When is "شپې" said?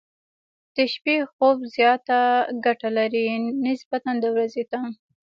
0.93-1.15